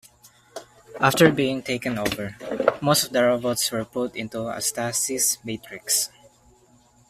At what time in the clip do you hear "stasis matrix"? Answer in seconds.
4.59-6.09